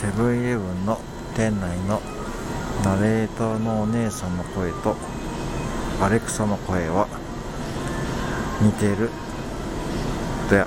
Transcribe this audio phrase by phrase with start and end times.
[0.00, 0.98] セブンイレブンの
[1.36, 2.00] 店内の
[2.82, 4.96] ナレーターのお姉さんの声と
[6.00, 7.06] アレクサの声は
[8.62, 9.10] 似てる。
[10.54, 10.66] や